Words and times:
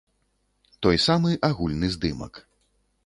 Той 0.85 0.97
самы 1.07 1.31
агульны 1.49 1.87
здымак. 1.97 2.33